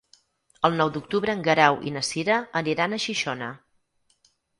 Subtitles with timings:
[0.69, 3.51] El nou d'octubre en Guerau i na Cira aniran a Xixona.